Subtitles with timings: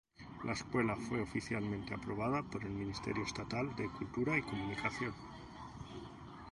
[0.45, 5.13] La escuela fue oficialmente aprobada por el Ministerio Estatal de Cultura y Comunicación.